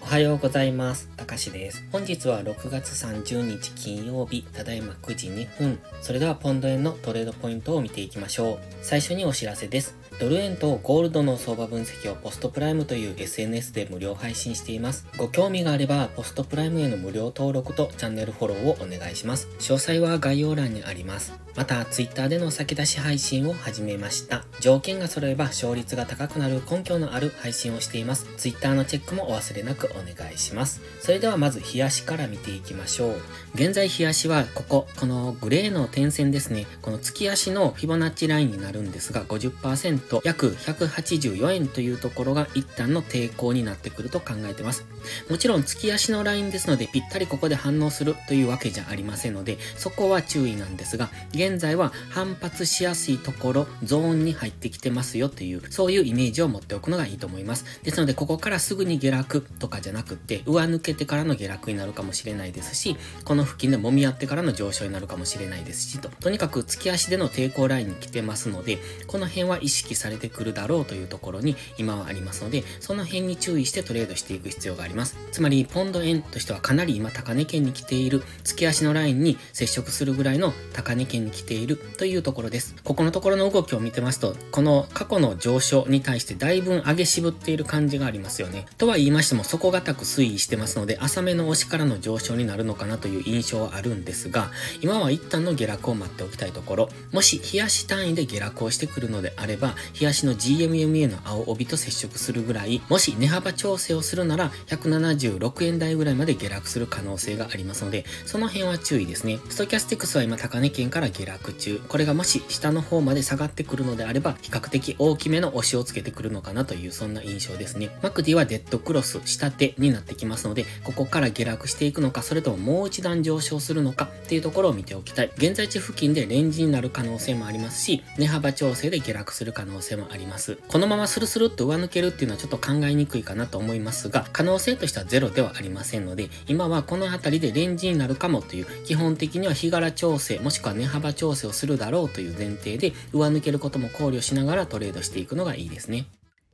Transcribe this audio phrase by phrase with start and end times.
[0.00, 1.10] おはようございます。
[1.18, 1.86] たかしです。
[1.92, 5.78] 本日は6月30日金曜日、ただいま9時2分。
[6.00, 8.58] それではポンド円のトレードポイントを見ていきましょう。
[8.80, 9.97] 最初にお知らせです。
[10.20, 15.06] ドル円とゴールドの相場分析をポストプライムという SNS で無料配信しています。
[15.16, 19.46] ご興味があれば、ポストプライムへの無料登録とチャンネルフォローをお願いします。
[19.60, 21.32] 詳細は概要欄にあります。
[21.54, 24.44] また、Twitter での先出し配信を始めました。
[24.60, 28.26] 条件が揃えば勝率が高くなる根拠のある配信をしています。
[28.36, 30.80] Twitter のチェックもお忘れなくお願いします。
[31.00, 33.16] それではまず、冷やしから見ていきましょう。
[33.54, 36.66] 現在、冷やしはここ、このグレーの点線ですね。
[36.80, 44.84] この月足のフィボナッチラインになるんですが、50%約184円というところが一旦の抵抗になってくると考えてます。
[45.28, 57.64] もちろん月足のラインですのでぴったりここで反応するというわけじゃありませんので、そこは注意なんですが、現在は反発しやすいところ、ゾーンに入ってきてますよという、そういうイメージを持っておくのがいいと思います。
[57.82, 66.08] ですので、ここからすぐに下落とかじゃなくて、上抜けてからの下落になるかもしれないですし、この付近で揉み合ってからの上昇になるかもしれないですし、と。
[66.08, 75.16] とにかく月足での抵抗ラインに来てますので、この辺は意識されてくるだろうというところに今はありますので、その辺に注意してトレードしていく必要があります。
[75.32, 82.74] つまり、ポンド円としてはかなり今高値圏に来ている、月足のラインに接触するぐらいの高値圏に来ているというところです。
[82.84, 88.66] ここのところの動きを見てますと、この過去の上昇に対してだいぶ上げ渋っている感じがありますよね。
[88.78, 94.50] とは言いましても、底堅く推移してますので、浅めの押しからの上昇になるのかなという印象はあるんですが、
[94.80, 109.38] 今は一旦の下落を待っておきたいところ、もし冷やし単位で下落をしてくるのであれば、冷やしの GMMA の青帯と接触するぐらい、もし値幅調整をするなら、176円台ぐらいまで下落する可能性がありますので、その辺は注意ですね。
[109.48, 111.80] ストキャスティクスは今高値圏から下落中。
[111.88, 117.90] これがもし下の方まで下がってくるのであれば、比較的大きめの押しをつけてくるのかなというそんな印象ですね。
[118.02, 125.30] マクディはデッドクロス、下手になってきますので、ここから下落していくのか、それとももう一段上昇するのかっていうところを見ておきたい。
[125.36, 130.58] 現在地付近でレンジになる可能性もありますし、値幅調整で下落する可能能性もあります。
[130.68, 146.06] このままスルスルっと上抜けるっていうのはちょっと考えにくいかなと思いますが、可能性としてはゼロではありませんので、今はこの辺りでレンジになるかもという、基本的には日柄調整、もしくは値幅調整をするだろうという前提で、上抜けることも考慮しながらトレードしていくのがいいですね。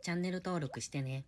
[0.02, 1.24] チャンネル登録してね。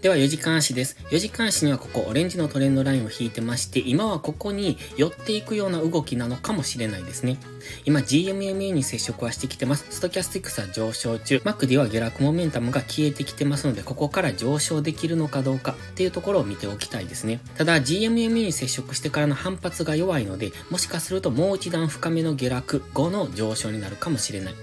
[0.00, 0.96] では4時間足です。
[1.10, 7.36] 4時間足にはここオレンジのトレンドラインを引いてまして、今はここに寄っていくような動きなのかもしれないですね。
[7.84, 9.84] 今 GMMA に接触はしてきてます。
[9.90, 11.42] ストキャスティックスは上昇中。
[11.44, 17.40] マクディは下落モメンタムが消えてきてますので、ここから上昇できるのかどうかっていうところを見ておきたいですね。
[17.58, 24.54] ただ GMMA に接触してからの反発が弱いので、もしかするともう一段深めの下落後の上昇になるかもしれない。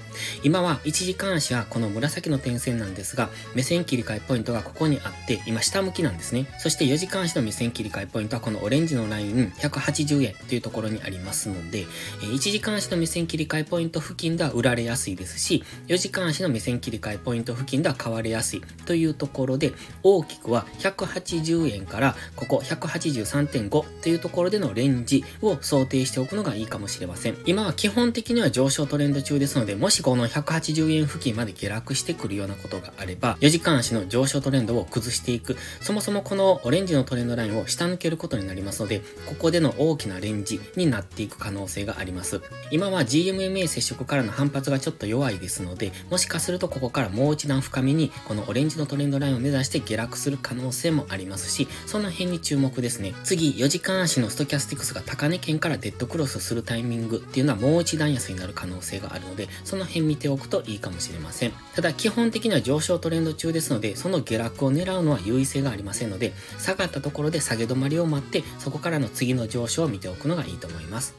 [0.42, 6.48] 今は1時間足はこの紫の点線なんですが、目線切り替えポイントがここにあって、今下向きなんですね。
[6.60, 11.86] そして4時間足の目線切り替えポイントはこのオレンジのライン180円というところにありますので、
[12.22, 19.74] 1時間足の目線切り替えポイント付近では売られやすいですし、4時間足の目線切り替えポイント付近では買われやすいというところで、
[20.04, 23.70] 大きくは180円からここ183.5
[24.02, 27.38] というところでのレンジを想定しておくのがいいかもしれません。
[27.46, 35.58] 今は基本的には上昇トレンド中ですので、もしこの180円付近まで下落してくるようなことがあれば、4時間足の上昇トレンドを崩してしていく。
[35.82, 42.42] そもそもこのオレンジのトレンドラインを下抜けることになりますので、ここでの大きなレンジになっていく可能性があります。
[42.72, 53.14] 今は GMMA 接触からの反発がちょっと弱いですので、もしかするとここからもう一段深めに、このオレンジのトレンドラインを目指して下落する可能性もありますし、その辺に注目ですね。
[53.24, 61.54] 次、4時間足のストキャスティクスが高値圏からデッドクロスするタイミングっていうのはもう一段安になる可能性があるので、その辺見ておくといいかもしれません。
[61.76, 71.16] ただ、基本的には上昇トレンド中ですので、その下落を狙うのは優位性がありませんので、下がったところで下げ止まりを待って、そこからの次の上昇を見ておくのがいいと思います。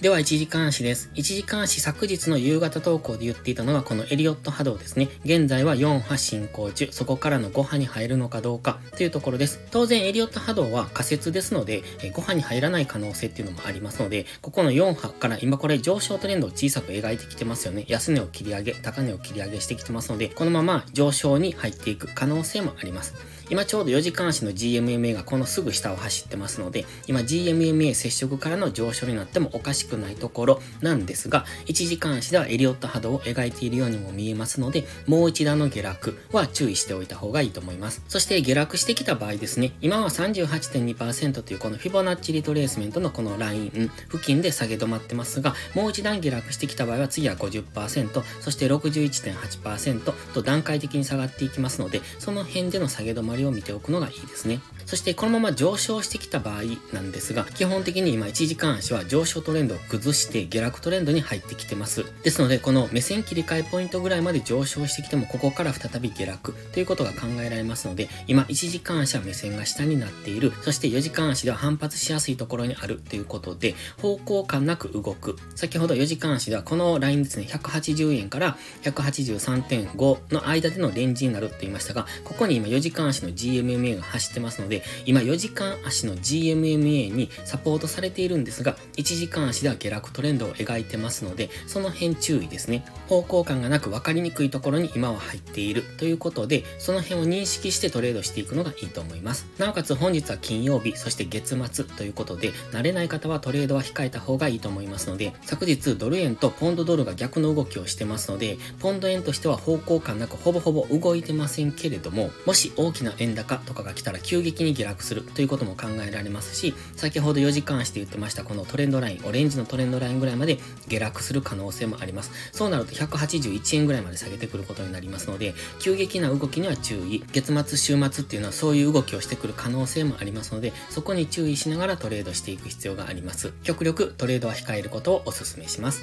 [0.00, 1.10] では、1時間足です。
[1.14, 5.10] 1時間足昨日の夕方投稿で言っていたのがこのエリオット波動ですね。
[5.26, 9.60] 現在は4波進行中、そこからの5波に入るのかどうかというところです。
[9.70, 17.84] 当然、エリオット波動は仮説ですので、5波に入らない可能性っていうのもありますので、ここの4波から今これ上昇トレンドを小さく描いてきてますよね。
[17.86, 23.14] 安値を切り上げ、高値を切り上げしてきてますので、このまま上昇に入っていく可能性もあります。
[23.50, 38.02] 今ちょうど4時間足の GMMA がこのすぐ下を走ってますので、今 GMMA 接触からの上昇になってもおかしくくないところなんですが、1時間足ではエリオット波動を描いているようにも見えますので、もう一段の下落は注意しておいた方がいいと思います。
[38.08, 54.60] そして下落してきた場合ですね、今は38.2%というこのフィボナッチリトレースメントのこのライン付近で下げ止まってますが、もう一段下落してきた場合は次は50%、そして61.8%と段階的に下がっていきますので、その辺での下げ止まりを見ておくのがいいですね。
[54.86, 56.62] そしてこのまま上昇してきた場合
[56.92, 62.04] なんですが、基本的に今1時間足は上昇トレンドを崩して下落トレンドに入ってきてます。
[62.22, 75.36] ですので、この目線切り替えポイントぐらいまで上昇してきても、ここから再び下落ということが考えられますので、今1時間足は目線が下になっている、そして4時間足では反発しやすいところにあるということで、方向感なく動く。
[75.54, 92.84] 先ほど4時間足ではこのラインですね、180円から183.5の間でのレンジになると言いましたが、ここに今4時間足の GMMA が走ってますので、今4時間足の GMMA にサポートされているんですが、1時間足では下落トレンドを描いてますので、その辺注意ですね。
[93.08, 99.46] 方向感がなく分かりにくいところに今は入っているということで、その辺を認識してトレードしていくのがいいと思います。
[99.58, 120.58] なおかつ本日は金曜日、そして月末ということで、慣れない方はトレードは控えた方がいいと思いますので、昨日ドル円とポンドドルが逆の動きをしてますので、ポンド円としては方向感なくほぼほぼ動いてませんけれども、もし大きな円高とかが来たら急激に下落するということも考えられますし、先ほど4時間足で言ってましたこのトレンドライン、オレンジのトレンドラインぐらいまで
[120.88, 122.30] 下落する可能性もあります。
[122.52, 127.24] そうなると181円ぐらいまで下げてくることになりますので、急激な動きには注意。
[127.32, 133.52] 月末、週末っていうのはそういう動きをしてくる可能性もありますので、そこに注意しながらトレードしていく必要があります。
[133.62, 136.02] 極力トレードは控えることをお勧めします。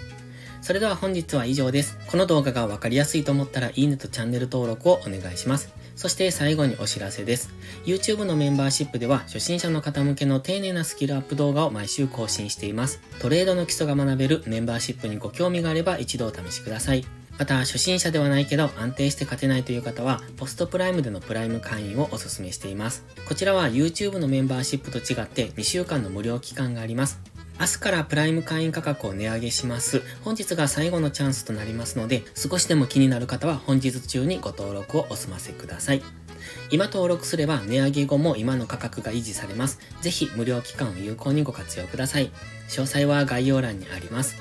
[0.62, 1.98] それでは本日は以上です。
[2.08, 5.70] この動画がわかりやすいと思ったらいいねとチャンネル登録をお願いします。
[5.98, 7.50] そして最後にお知らせです。
[7.86, 13.02] YouTube のメンバーシップでは初心者の方向けの丁寧なスキルアップ動画を毎週更新しています。
[13.20, 17.04] トレードの基礎が学べるメンバーシップにご興味があれば一度お試しください。
[17.40, 23.06] また、初心者ではないけど安定して勝てないという方は、ポストプライムでのプライム会員をお勧めしています。
[23.28, 27.20] こちらは YouTube のメンバーシップと違って2週間の無料期間があります。
[27.60, 30.04] 明日からプライム会員価格を値上げします。
[30.24, 36.04] 本日が最後のチャンスとなりますので、少しでも気になる方は本日中にご登録をお済ませください。
[36.72, 39.80] 今登録すれば値上げ後も今の価格が維持されます。
[40.02, 42.32] ぜひ無料期間を有効にご活用ください。
[42.70, 44.36] 詳細は概要欄にあります。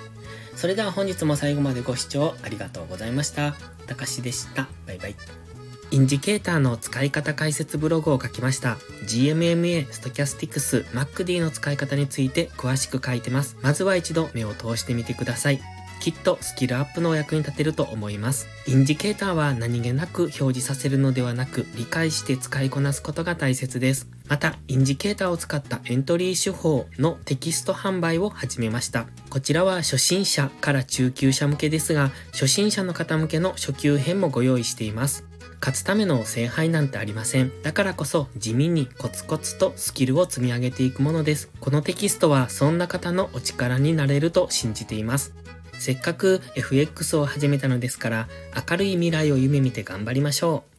[0.54, 3.54] それでは本日も最後までご視聴ありがとうございました。
[3.86, 4.68] たかしでした。
[4.86, 5.45] バイバイ。
[5.90, 8.76] インジケーターの使い方解説ブログを書きました。
[9.06, 13.56] GMMA、ストキャスティクス、 MACD の使い方について詳しく書いてます。
[13.62, 15.60] まずは一度目を通してみてください。
[16.00, 18.46] きっとスキルアップのお役に立てると思います。
[18.66, 24.15] インジケーターは何気なく表示させるのではなく、理解して使いこなすことが大切です。
[24.28, 29.06] また、インジケーターを使ったエントリー手法のテキスト販売を始めました。
[29.30, 35.24] こちらは初心者から中級者向けですが、初心者の方向けの初級編もご用意しています。
[35.60, 37.52] 勝つための聖杯なんてありません。
[37.62, 41.50] だからこそ地味にコツコツとスキルを積み上げていくものです。
[41.60, 45.34] このテキストはそんな方のお力になれると信じています。
[45.78, 48.28] せっかく FX を始めたのですから、
[48.70, 50.76] 明るい未来を夢見て頑張りましょう。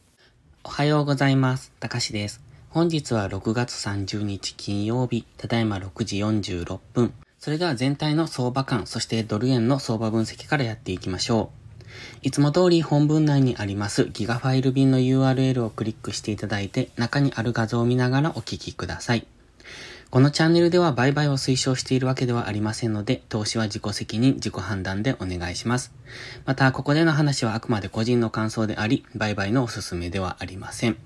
[0.64, 1.72] おはようございます。
[1.80, 2.47] たかしです。
[2.78, 7.12] 本日は6月30日金曜日、ただいま6時46分。
[7.40, 11.50] それでは全体の相場感、そしてドル円の相場分析からやっていきましょ
[11.82, 11.88] う。
[12.22, 19.26] いつも通り本文内にありますギガファイル便の URL をクリックしていただいて中にある画像を見ながらお聞きください。
[20.10, 25.92] このチャンネルでは売買を推奨しているわけではありませんので、投資は自己責任、自己判断でお願いします。
[26.46, 30.96] また、ここでの話はあくまで個人の感想であり、売買のおすすめではありません。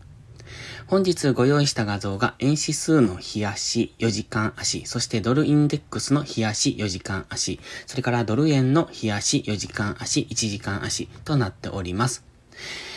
[0.86, 12.24] 本日ご用意した画像が円指数の日足4時間足、そしてドルインデックスの日足4時間足、それからドル円の日足4時間足、1時間足となっております。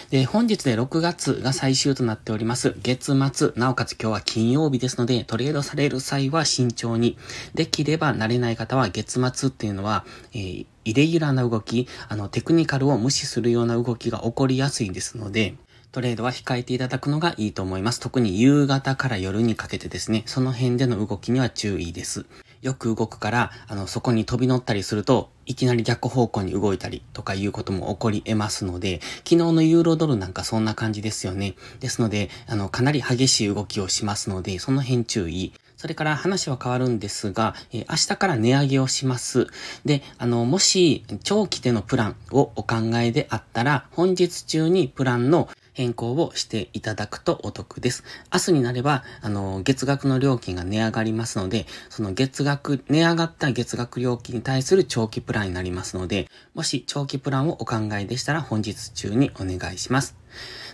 [0.10, 2.76] で、本日で6月が最終となっております。
[2.84, 7.18] 月末、なおかつ今日は金曜日ですので、トレードされる際は慎重に。
[7.56, 15.56] できれば慣れない方は月末っていうのは、えー、イレギュラーな動き、あの、テクニカルを無視するような動きが起こりやすいですので、
[15.96, 18.02] トレードは控えていただくのがいいと思います。
[18.02, 22.26] 特に夕方から夜にかけてですね、その辺での動きには注意です。
[22.62, 31.56] よく動くから、あの、そこに飛び乗ったりすると、いきなり逆方向に動いたりとかいうことも起こり得ますので、昨日のユーロドルなんかそんな感じですよね。
[31.80, 35.54] ですので、あの、かなり激しい動きをしますので、その辺注意。
[35.78, 39.48] それから話は変わるんですが、えー、明日から値上げをします。
[39.86, 48.04] で、あの、もし、長期でのプランをお考えであったら、本日中にプランの変更をしていただくとお得です。
[48.34, 60.16] 明日になれば、あの、月額の料金が値上がりますので、その月額、値上がった月額料金に対する長期プランになりますので、もし長期プランをお考えでしたら本日中にお願いします。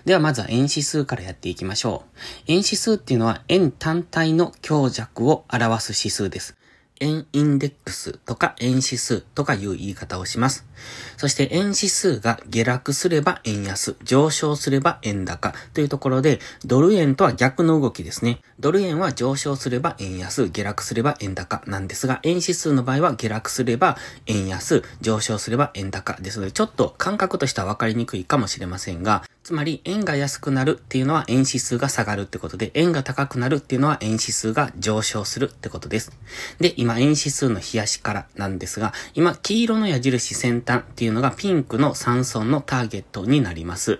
[0.05, 2.19] ではまずは円指数からやっていきましょう。
[2.47, 6.60] 円指数っていうのは円単体の強弱を表す指数です。
[7.01, 10.65] 円インデックスとか円指数とかいう言い方をします。
[11.17, 18.39] そして円指数が下落すれば円安、上昇すれば円高というところで、ドル円とは逆の動きですね。
[18.59, 36.11] ドル円は上昇すれば円安、下落すれば円高なんですが、円指数の場合は下落すれば円安、上昇すれば円高ですので、ちょっと感覚としては分かりにくいかもしれませんが、つまり、円が安くなるっていうのは円指数が下がるってことで、円が高くなるっていうのは円指数が上昇するってことです。
[36.59, 43.99] で、今、円指数の冷やしからなんですが、今、黄色の矢印先端っていうのがピンクの3層のターゲットになります。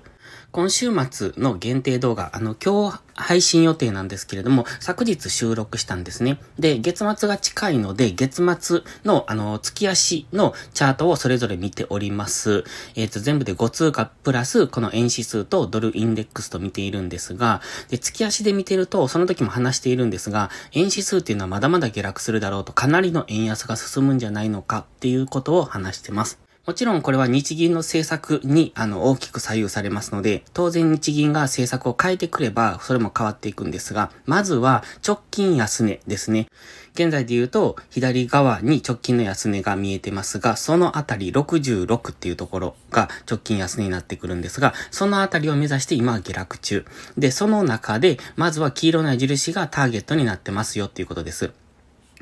[0.52, 6.42] 今週末の限定動画、あの、今日配信予定なんですけれども、昨日収録したんですね。
[6.60, 12.66] で、月末が近いので、月末の、あの、月足のチャートをそれぞれ見ております。
[12.96, 26.51] えっ、ー、と、全部で5通貨プラス、この円指数とドルインデックスと見ているんですが、で、月足で見てると、その時も話しているんですが、円指数っていうのはまだまだ下落するだろうと、かなりの円安が進むんじゃないのかっていうことを話してます。
[26.68, 36.48] もちろんこれは日銀の政策にあの大きく左右されますので、当然日銀が政策を変えてくればそれも変わっていくんですが、まずは直近安値ですね。
[36.94, 46.86] 現在で言うと左側に直近の安値が見えてますが、そのあたり66っていうところが直近安値になってくるんですが、そのあたりを目指して今は下落中。
[47.18, 51.52] で、その中で、まずは黄色の矢印がターゲットになってますよっていうことです。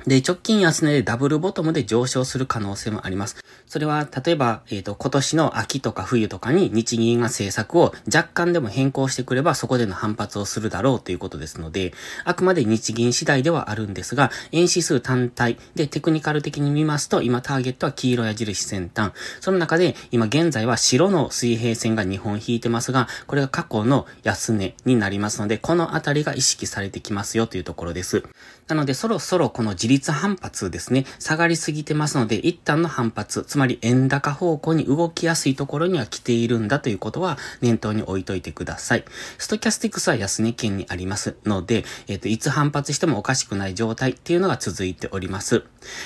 [0.10, 3.38] で、直近安値でダブルボトムで上昇する可能性もあります。
[3.68, 11.94] それは、例えば、えっ、ー、と、今年の秋とか冬とかに日銀が政策を若干でも変更してくれば、そこでの反発をするだろうということですので、
[12.26, 19.12] あくまで日銀次第ではあるんですが、円指数単体でテクニカル的に見ますと、今ターゲットは黄色矢印先端。
[19.42, 28.24] その中で、今現在は白の水平線が2本引いてますが、これが過去の安値になりますので、このあたりが意識されてきますよというところです。
[28.70, 39.06] なので、そろそろこの自立反発ですね、下がりすぎてますので、一旦の反発、つまり円高方向に動きやすいところには来ているんだということは念頭に置いといてください。
[39.40, 45.64] ストキャスティクスは安値圏にありますので、えっ、ー、と、いつ反発してもおかしくない状態っていうのが続いております。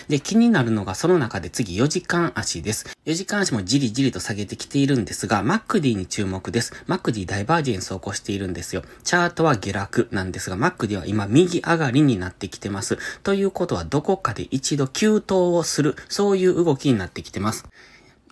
[0.08, 2.96] で、気になるのがその中で次4時間足です。
[3.06, 6.72] 4時間足もじりじりと下げてきているんですが、マックディに注目です。
[6.88, 8.84] マックディダイバージェンスを起こしているんですよ。
[9.04, 12.98] チャートは下落なんですが、マックディは今右上がりになってきてます。
[13.24, 17.66] ということはどこかで一度急騰をする、そういう動きになってきてます。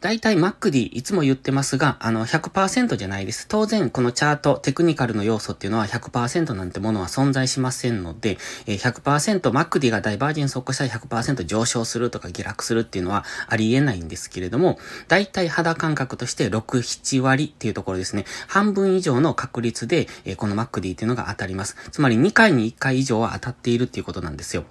[0.01, 3.45] 大体 MacD いつも言ってますが、あの100%じゃないです。
[3.47, 18.25] 当然このチャート、テクニカルの要素っていうのは100%なんてものは存在しませんので、100%、MacD がダイバージェンスを起こしたら100%上昇するとか下落するっていうのはありえないんですけれども、大体肌感覚として6、7割っていうところですね。
[18.47, 21.75] 半分以上の確率で、この MacD っていうのが当たります。
[21.91, 24.65] つまり2回に1回以上は当たっているっていうことなんですよ。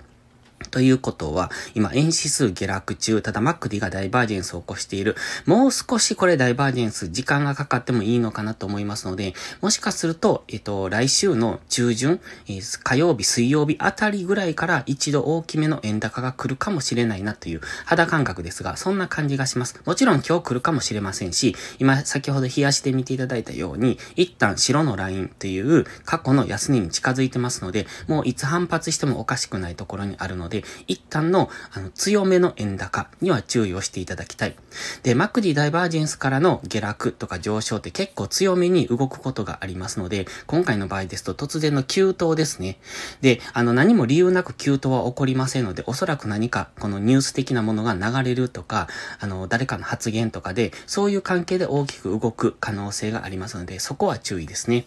[0.70, 5.16] ということは、今、円指数下落中、ただマックディがダイバージェンスを起こしている。
[5.46, 19.80] もう少しこれダイバージェンス、時間がかかってもいいのかなと思いますので、もしかすると、えっと、来週の中旬、えー、火曜日、水曜日あたりぐらいから一度大きめの円高が来るかもしれないなという肌感覚ですが、そんな感じがします。
[19.86, 34.54] もちろん今日来るかもしれませんし、今、先ほど冷やして見ていただいたように、一旦白のラインという過去の安値に近づいてますので、もういつ反発してもおかしくないところにあるので、で、一旦の、あの、強めの円高には注意をしていただきたい。
[35.02, 42.78] で、マクディダイバージェンスからの下落とか上昇って結構強めに動くことがありますので、今回の場合ですと突然の急騰ですね。
[43.21, 48.88] で、あの、何も理由なく急騰は起こりませんので、おそらく何か、このニュース的なものが流れるとか、
[49.19, 54.87] あの、誰かの発言とかで、そういう関係で大きく動く可能性がありますので、そこは注意ですね。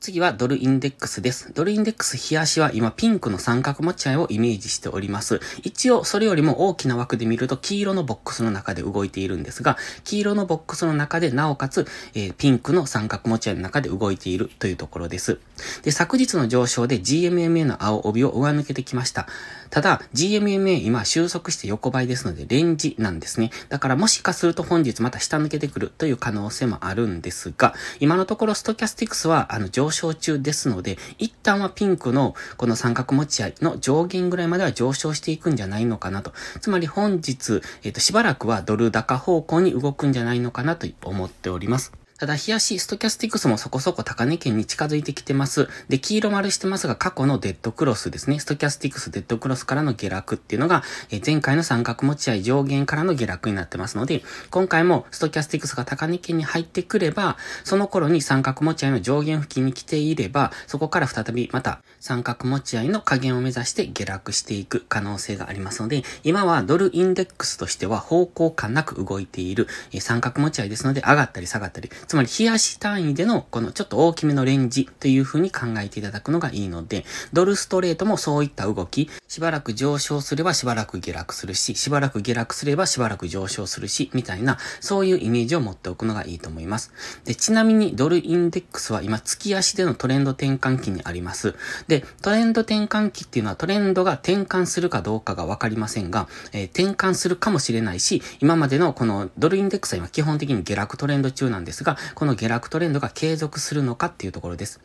[0.00, 1.52] 次はドルインデックスです。
[1.52, 5.40] ドルインデックス冷やしは今ピンクの三角持ち合いをイメージしております。
[5.62, 15.38] 一応それよりも大きな枠で見ると黄色のボックスの中で動いているんですが、黄色のボックスの中でなおかつ、えー、ピンクの三角持ち合いの中で動いているというところです。
[15.82, 19.26] で、昨日の上昇で GMMA の青帯を上抜けてきました。
[19.68, 23.50] ただ、GMMA 今収束して横ばいですのでレンジなんですね。
[23.68, 36.32] だからもしかすると本日また下抜けてくるという可能性もあるんですが、今のところストキャスティックスはあの上昇中ですので、一旦はピンクのこの三角持ち合いの上限ぐらいまでは上昇していくんじゃないのかなと。
[36.60, 41.99] つまり本日、えっ、ー、と、しばらくはドル高方向に動くんじゃないのかなと思っております。
[42.20, 45.70] ただ、日足ストキャスティクスもそこそこ高値圏に近づいてきてます。
[45.88, 48.38] で、黄色丸してますが、過去のデッドクロスですね。
[48.38, 86.92] ストキャスティクスデッドクロスからの下落っていうのが、え前回の三角持ち合い上限からの下落になってますので、今回もストキャスティクスが高値圏に入ってくれば、その頃に三角持ち合いの上限付近に来ていれば、そこから再びまた三角持ち合いの下限を目指して下落していく可能性がありますので、今はドルインデックスとしては方向感なく動いている、え三角持ち合いですので、上がったり下がったり、つまり冷やし単位でのこのちょっと大きめのレンジという風に考えていただくのがいいので、ドルストレートもそういった動き、しばらく上昇すればしばらく下落するし、しばらく下落すればしばらく上昇するし、みたいな、そういうイメージを持っておくのがいいと思います。
[87.24, 91.54] で、ちなみにドルインデックスは今月足でのトレンド転換期にあります。
[91.86, 104.80] で、トレンド転換期っていうのはトレンドが転換するかどうかがわかりませんが、えー、転換するかもしれないし、今までのこのドルインデックスは今基本的に下落トレンド中なんですが、この下落トレンドが継続するのかっていうところです。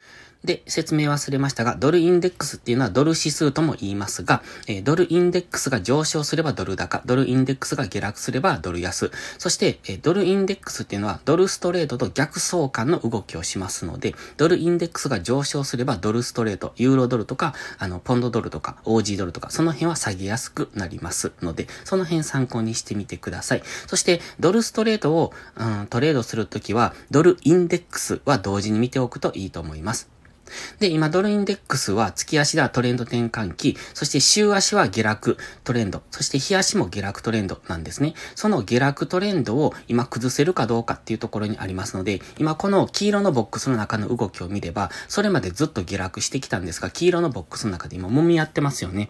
[0.46, 9.12] で、説明忘れましたが、ドルインデックスっていうのはドル指数とも言いますが、え、ドルインデックスが上昇すればドル高、ドルインデックスが下落すればドル安。
[9.38, 23.64] そして、え、ドルインデックスっていうのはドルストレートと逆相関の動きをしますので、ドルインデックスが上昇すればドルストレート、ユーロドルとか、あの、ポンドドルとか、オージードルとか、その辺は下げやすくなりますので、その辺参考にしてみてください。
[23.88, 30.16] そして、ドルストレートを、うん、トレードするときは、ドルインデックスは同時に見ておくといいと思います。
[30.80, 38.14] で、今ドルインデックスは月足ではトレンド転換期、そして週足は下落トレンド、そして日足も下落トレンドなんですね。
[38.36, 49.10] その下落トレンドを今崩せるかどうかっていうところにありますので、今この黄色のボックスの中の動きを見れば、それまでずっと下落してきたんですが、黄色のボックスの中で今揉み合ってますよね。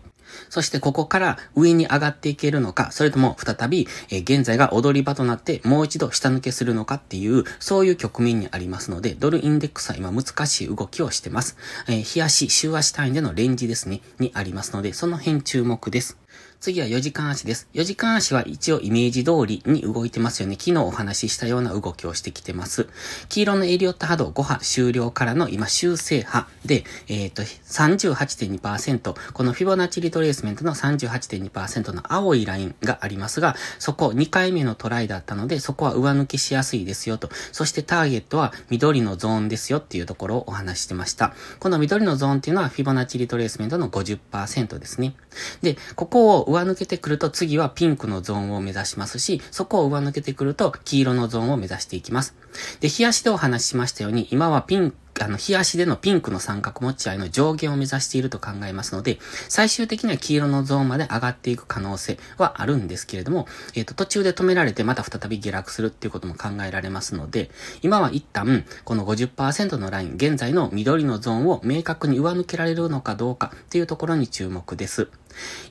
[0.49, 11.57] そしてここから上に上がっていけるのか、それとも再び、え、現在が踊り場となってもう一度下抜けするのかっていう、そういう局面にありますので、ドルインデックスは今難しい動きをしてます。
[11.87, 16.17] えー、日足、週足単位でのレンジですね、にありますので、その辺注目です。
[16.65, 17.69] 次は4時間足です。
[17.75, 20.55] 4時間足は一応イメージ通りに動いてますよね。
[20.59, 22.87] 昨日お話ししたような動きをしてきてます。
[23.29, 37.29] 黄色のエリオット波動5波終了からの今修正波で、えっ、ー、と、38.2%、このフィボナッチリトレースメントの38.2%の青いラインがありますが、そこ2回目のトライだったので、そこは上抜けしやすいですよと。
[37.51, 41.35] そしてターゲットは緑のゾーンですよっていうところをお話してました。
[41.59, 45.15] この緑のゾーンっていうのはフィボナッチリトレースメントの50%ですね。
[45.61, 52.35] で、ここを上抜けてくると次はピンクのゾーンを目指しますし、そこを上抜けてくると黄色のゾーンを目指していきます。
[52.79, 59.17] で、日足でお話ししましたように、今はピンク、あの、日足でのピンクの三角持ち合いの上限を目指していると考えますので、
[59.49, 67.49] 最終的には黄色のゾーンまで上がっていく可能性はあるんですけれども、えっ、ー、と、途中で止められてまた再び下落するっていうことも考えられますので、
[67.81, 75.09] 今は一旦、この50%のライン、現在の緑のゾーンを明確に上抜けられるのかどうかっていうところに注目です。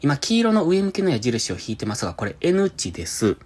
[0.01, 3.37] 今、黄色の上向きの矢印を引いてますが、これ N 値です。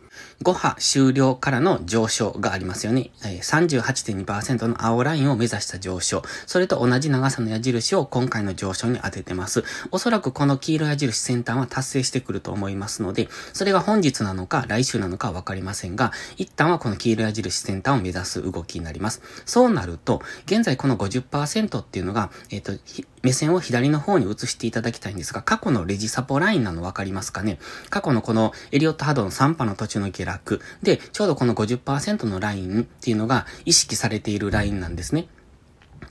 [0.44, 3.10] 5波終了からの上昇がありますよね。
[3.22, 6.22] 38.2%の青ラインを目指した上昇。
[6.46, 9.64] それと同じ長さの矢印を今回の上昇に当ててます。
[9.90, 19.22] おそらくこの黄色矢印先端は達成してくると思いますので、それが本日なのか来週なのかはわかりませんが、一旦はこの黄色矢印先端を目指す動きになります。
[19.44, 27.58] そうなると、現在この50%っていうのが、えっ、ー、と、目線を左の方に移していただきたいんですが、過去のレジサポラインなのわかりますかね？
[27.90, 35.28] 過去のこのエリオット波動の3波の途中の下落で、ちょうどこの50%のラインっていうのが意識されているラインなんですね。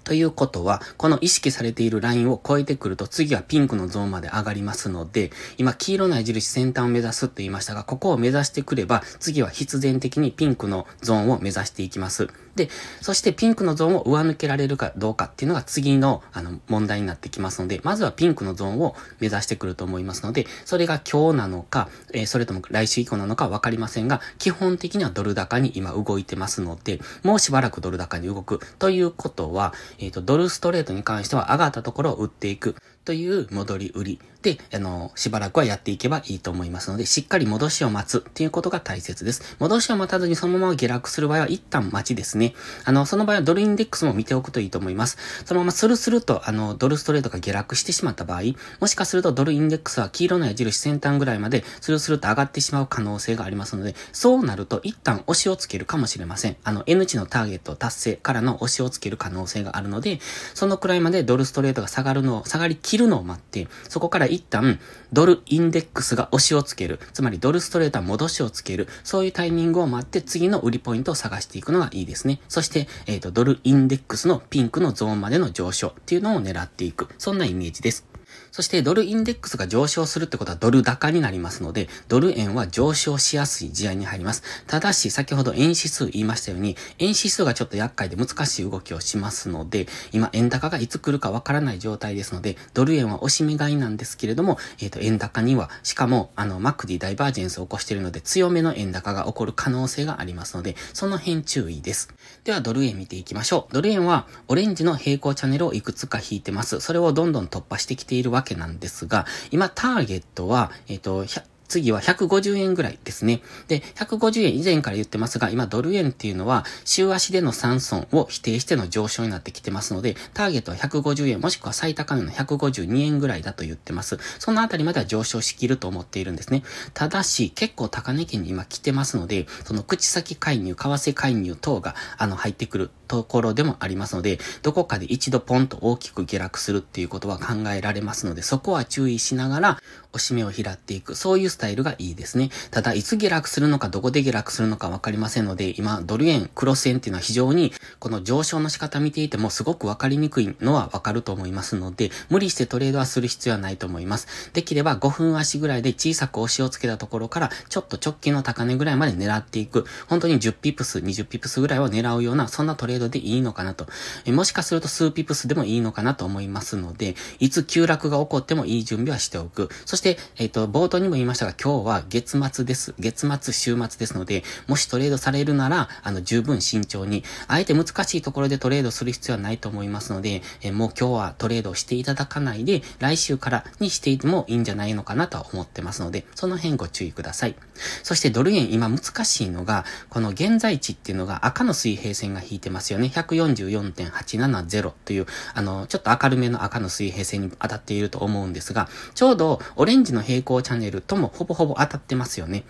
[0.04, 12.30] ということは、この意識されているラインを超えてくると次はピンクのゾーンまで上がりますので、今黄色の矢印先端を目指すって言いましたが、ここを目指してくれば、次は必然的にピンクのゾーンを目指していきます。
[12.58, 12.70] で、
[13.02, 28.60] そしてピンクのゾーンを上抜けられるかどうかっていうのが次のあの問題になってきますので、まずはピンクのゾーンを目指してくると思いますので、それが今日なのか、えー、それとも来週以降なのかわかりませんが、基本的にはドル高に今動いてますので、もうしばらくドル高に動く。
[28.80, 34.20] ということは、えっ、ー、と、ドルストレートに関しては上がったところを売っていくという戻り売り。
[34.42, 39.56] で、あの、しばらくはやっていけばいいと思いますので、しっかり戻しを待つっていうことが大切です。
[39.60, 42.54] 戻しを待たずにそのまま下落する場合は一旦待ちですね。
[42.86, 45.18] あの、その場合はドルインデックスも見ておくといいと思います。
[45.46, 48.42] そのままスルスルと、あの、ドルストレートが下落してしまった場合、
[48.80, 56.58] もしかするとドルインデックスは黄色の矢印先端ぐらいまでスルスルと上がってしまう可能性がありますので、そうなると一旦押しをつけるかもしれません。
[56.64, 60.20] あの、N 値のターゲット達成からの押しをつける可能性があるので、
[60.54, 64.80] そのくらいまでドルストレートが下がるのを、下がりきるのを待って、そこから一一旦
[65.12, 67.00] ドルインデックスが押しをつける。
[67.14, 68.88] つまりドルストレートは戻しをつける。
[69.04, 72.40] そういうタイミングを待って次の売りポイントを探していくのがいいですね。
[72.48, 77.10] そして、えっ、ー、と、ドルインデックスのピンクのゾーンまでの上昇っていうのを狙っていく。
[77.18, 78.17] そんなイメージです。
[78.52, 84.44] そしてドルインデックスが上昇するってことはドル高になりますので、ドル円は上昇しやすい試合に入ります。
[84.68, 102.14] ただし、先ほど円指数言いましたように、円指数がちょっと厄介で難しい動きをしますので、今円高がいつ来るかわからない状態ですので、ドル円は押し目買いなんですけれども、えっ、ー、と、円高には、しかも、あの、マックディダイバージェンスを起こしているので、強めの円高が起こる可能性がありますので、その辺注意です。
[102.44, 103.74] では、ドル円見ていきましょう。
[103.74, 106.80] ドル円は、オレンジの平行チャンネルをいくつか引いてます。
[106.80, 111.26] それをどんどん突破してきているわけなんですが、今ターゲットは、えっ、ー、と、
[111.68, 113.42] 次は150円ぐらいですね。
[113.68, 124.18] で、150円以前から言ってますが、今ドル円っていうのは、週足での3損を否定しての上昇になってきてますので、ターゲットは150円もしくは最高値の152円ぐらいだと言ってます。
[124.40, 126.64] そのあたりまでは上昇しきると思っているんですね。
[126.94, 139.82] ただし、結構高値圏に今来てますので、その口先介入、為替介入等が、あの、入ってくるところでもありますので、どこかで一度ポンと大きく下落するっていうことは考えられますので、そこは注意しながら、
[140.14, 142.50] 押し目を拾っていく、そういうスタイルがいいですね。
[142.72, 154.52] ただ、いつ下落するのか、どこで下落するのかわかりませんので、今、ドル円、クロス円っていうのは非常に、この上昇の仕方見ていてもすごくわかりにくいのはわかると思いますので、無理してトレードはする必要はないと思います。
[154.54, 159.86] できれば5分足ぐらいで小さく押しをつけたところから、ちょっと直近の高値ぐらいまで狙っていく。
[160.08, 163.88] 本当に10ピプス、20ピプスぐらいを狙うような、そんなトレードでいいのかなと。
[164.26, 169.70] えもしかすると数ピプスでもいいのかなと思いますので、いつ急落が起こってもいい準備はしておく。
[169.86, 172.94] そそして、えっ、ー、と、冒頭にも言いましたが、今日は月末です。
[173.00, 187.56] 月末、週末ですので、もしトレードされるなら、あの、十分慎重に、あえて難しいところでトレードする必要はないと思いますので、えもう今日はトレードしていただかないで、来週からにしていてもいいんじゃないのかなとは思ってますので、その辺ご注意ください。
[188.04, 193.08] そしてドル円今難しいのが、この現在地っていうのが赤の水平線が引いてますよね。
[193.08, 202.66] 144.870という、あの、ちょっと明るめの赤の水平線に当たっていると思うんですが、ちょうどオレンジの平行チャンネルともほぼほぼ当たってますよね。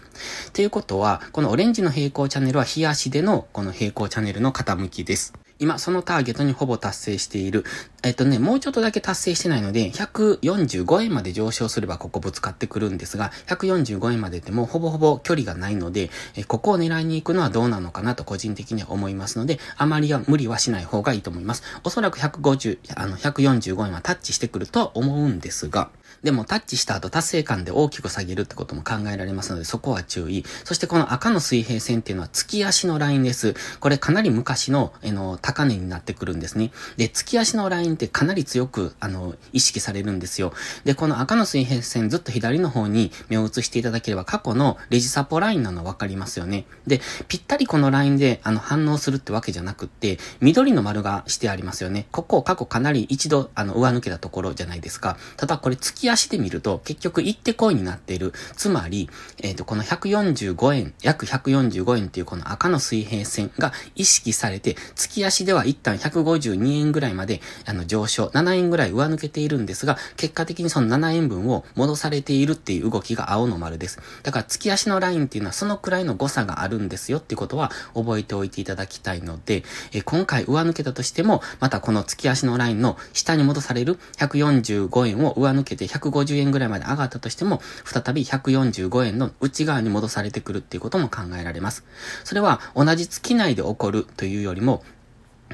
[0.54, 5.34] ということは、このオレンジの平行チャンネルは日足でのこの平行チャンネルの傾きです。
[5.58, 7.66] 今、そのターゲットにほぼ達成している。
[8.04, 21.64] えっとね、もうちょっとだけ達成してないので、145円まで上昇すればここぶつかってくるんですが、145円まででもほぼほぼ距離がないので、えここを狙いに行くのはどうなのかなと個人的には思いますので、あまりは無理はしない方がいいと思います。
[21.84, 25.90] おそらく150、あの、145円はタッチしてくるとは思うんですが、
[26.24, 30.44] でもタッチした後達成感で大きく下げるってことも考えられますので、そこは注意。
[30.64, 33.56] そしてこの赤の水平線っていうのは月足のラインです。
[33.80, 36.72] これかなり昔の、えの、高値になってくるんですね。
[36.98, 40.54] で、月足のラインってかなり強く、あの、意識されるんですよ。
[40.84, 46.66] で、この赤の水平線ずっと左の方に目を移していただければ過去のレジサポラインなのわかりますよね。
[46.86, 52.08] で、ぴったりこのラインで、あの、反応するってわけじゃなくって、緑の丸がしてありますよね。
[52.12, 55.18] ここ過去かなり一度、あの、上抜けたところじゃないですか。
[55.38, 58.34] ただこれ月足で見ると、結局行ってこいになっている。
[58.56, 59.10] つまり、
[59.42, 74.00] えっ、ー、と、この145円、約145円っていうこの赤の水平線が意識されて、月足では一旦152円ぐらいまで、あの、上昇、7円ぐらい上抜けているんですが、結果的にその7円分を戻されているっていう動きが青の丸です。
[74.24, 91.86] だから月足のラインっていうのはそのくらいの誤差があるんですよっていうことは覚えておいていただきたいので、え今回上抜けたとしても、またこの月足のラインの下に戻される145円を上抜けて150円ぐらいまで上がったとしても、再び145円の内側に戻されてくるっていうことも考えられます。
[92.24, 94.84] それは同じ月内で起こるというよりも、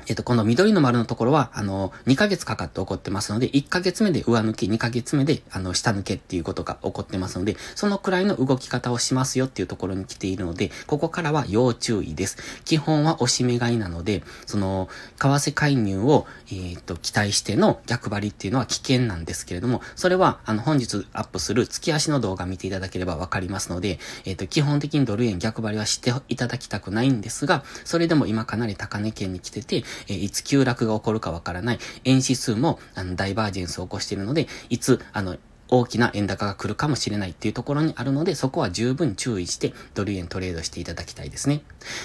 [0.07, 12.37] えっと、この緑の丸のところは、あの、2ヶ月かかって起こってますので、1ヶ月目で上抜き、2ヶ月目で、あの、下抜けっていうことが起こってますので、そのくらいの動き方をしますよっていうところに来ているので、ここからは要注意です。
[12.65, 31.79] 基本は押し目買いなので、その、為替介入を、えっ、と、期待しての逆張りっていうのは危険なんですけれども、それは、あの、本日アップする月足の動画見ていただければわかりますので、えっ、と、基本的にドル円逆張りはしていただきたくないんですが、それでも今かなり高値圏に来てて、えいつ急落が起こるかわからない。
[32.05, 35.37] 円指数も、あの、ダイバージェンスを起こしているので、いつ、あの、
[35.75, 41.63] 大きな円高が来るかもしれないっていうところにあるので、そこは十分注意してドル円トレードしていただきたいですね。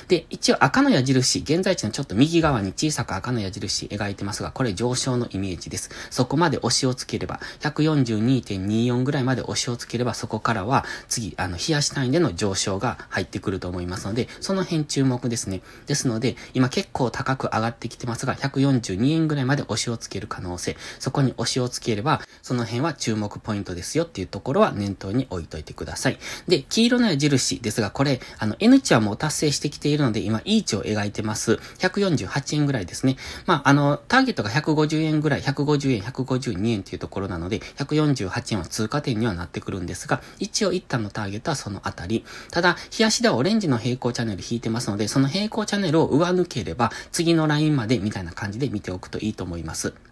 [0.08, 5.90] で、一応赤の矢印、現在地のちょっと右側に小さく赤の矢印描いてますが、これ上昇のイメージです。
[6.08, 15.60] そこまで押しをつければ、142.24ぐらいまで押しをつければ、そこからは次、あの、冷やし単位での上昇が入ってくると思いますので、その辺注目ですね。
[15.86, 26.18] ですので、今結構高く上がってきてますが、142円ぐらいまで押しをつける可能性、そこに押しをつければ、その辺は注目ポイントですよっていうところは念頭に置いといてください。
[26.46, 31.58] で、黄色の矢印ですが、これ、あの、N 値はもう達成してきているので、今、E 値を描いてます。
[31.78, 33.16] 148円ぐらいですね。
[33.46, 42.24] まあ、あの、ターゲットが150円ぐらい、150円、152円っていうところなので、148円は通過点にはなってくるんですが、一応一旦のターゲットはそのあたり。
[42.50, 50.07] ただ、日足ではオレンジの平行チャンネル引いてますので、その平行チャンネルを上抜ければ、次のラインまでみたいな感じで見ておくといいと思います。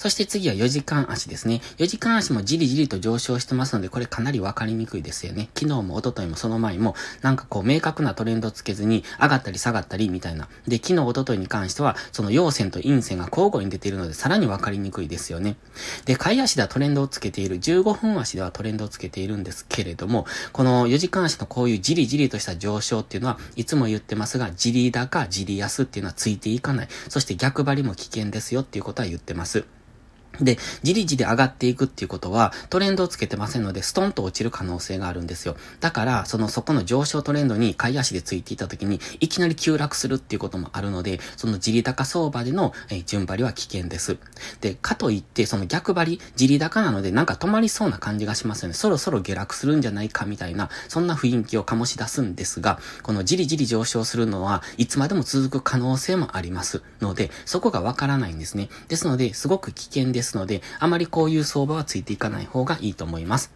[0.00, 1.60] そして次は4時間足ですね。
[1.76, 5.50] 4時間足もじりじりと上昇してますので、これかなりわかりにくいですよね。
[5.54, 10.48] 昨日も一昨日もその前も、なんかこう明確なトレンドつけずに、上がったり下がったりみたいな。
[10.66, 15.56] で、昨日一昨日に関しては、その陽線と陰線が交互に出ているので、さらにわかりにくいですよね。
[16.06, 26.88] で、買い足ではトレンドをつけている、15分足ではトレンドをつけているんですけれども、この4時間足のこういうじりじりとした上昇っていうのは、いつも言ってますが、じり高、じり安っていうのはついていかない。
[27.10, 29.66] そして逆張りも危険ですよっていうことは言ってます。
[30.40, 35.56] で、じりじり上がっていくっていうことは、トレンドをつけてませんので、ストンと落ちる可能性があるんですよ。
[35.80, 44.16] だから、その、そこの上昇トレンドに買い足でついていた時に、いきなり急落するっていうこともあるので、そのじり高相場での、え、順張りは危険です。
[44.60, 48.74] で、かといって、その逆張り、じり高なので、なんか止まりそうな感じがしますよね。
[48.74, 58.68] そろそろ下落するんじゃないかみたいな、そんな雰囲気を醸し出すんですが、このじりじり上昇するのは、いつまでも続く可能性もありますので、そこがわからないんですね。
[58.88, 63.52] ですので、すごく危険ですので、あまりこういう相場はついていかない方がいいと思います。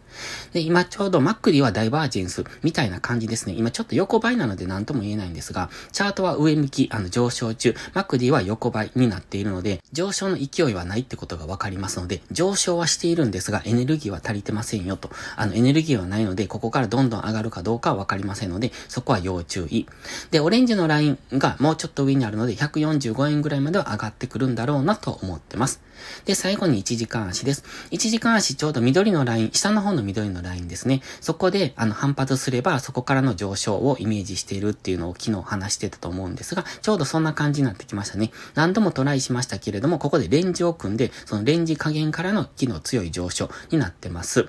[0.53, 3.55] で、今ちょうどマックリはダイバージェンスみたいな感じですね。
[3.55, 15.11] 今ちょっと横ばいなので何とも言えないんですが、チャートは上向き、あの上昇中、マックリは横ばいになっているので、上昇の勢いはないってことがわかりますので、上昇はしているんですが、エネルギーは足りてませんよと。
[15.37, 19.87] あの、エネルギーはないので、ここからどんどん上がるかどうかはわかりませんので、そこは要注意。
[20.31, 25.81] で、オレンジのラインがもうちょっと上にあるので、145円ぐらいまでは上がってくるんだろうなと思ってます。
[26.24, 27.64] で、最後に1時間足です。
[27.90, 31.03] 1時間足ちょうど緑のライン、下の方の緑のラインですね。
[31.21, 38.31] そこで、あの、反発すれば、そこからの上昇をイメージしているっていうのを昨日話してたと思うんですが、ちょうどそんな感じになってきましたね。
[38.55, 44.49] 何度もトライしましたけれども、ここでレンジを組んで、そのレンジ加減からの機能強い上昇になってます。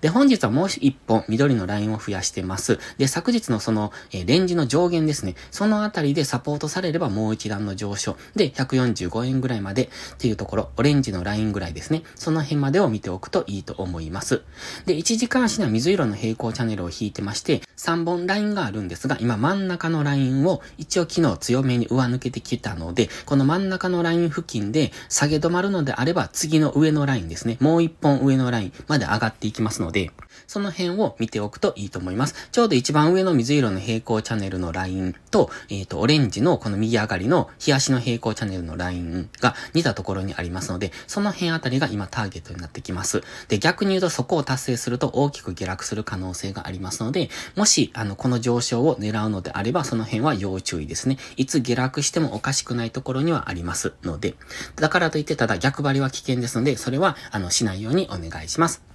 [0.00, 2.78] で、本日はもう一本緑のラインを増やしてます。
[2.98, 5.34] で、昨日のその、えー、レンジの上限ですね。
[5.50, 8.16] そのあたりでサポートされればもう一段の上昇。
[8.34, 9.88] で、145円ぐらいまでっ
[10.18, 12.02] ていうところ、オレンジのラインぐらいですね。
[12.14, 14.42] その辺までを見ておくといいと思います。
[14.86, 27.58] で、1時間足には水色の平行チャンネルを引いてまして、3本ラインがあるんですが、今真ん中のラインを一応昨日強めに上抜けてきたので、この真ん中のライン付近で下げ止まるのであれば、次の上のラインですね。
[27.60, 30.10] もう一本上のラインまで上がっていきますので、
[30.46, 32.48] その辺を見ておくといいと思います。
[32.52, 43.22] ちょうど一番上の水色の平行チャンネルのラインと、えっ、ー、と、オレンジのこの右上がりの日足の平行チャンネルのラインが似たところにありますので、その辺あたりが今ターゲットになってきます。
[43.48, 51.18] で、逆に言うとそこを達成するすると大きく下落する可能性がありますので、もし、あの、この上昇を狙うのであれば、その辺は要注意ですね。
[51.36, 54.36] いつ下落してもおかしくないところにはありますので、
[54.76, 58.85] だからといってただ逆張りは危険ですので、それは、あの、しないようにお願いします。